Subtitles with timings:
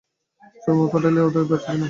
[0.61, 1.79] সুরমাকে পাঠাইলে উদয় বাঁচিবে না।